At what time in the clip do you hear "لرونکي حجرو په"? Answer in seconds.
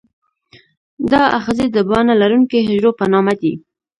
2.21-3.05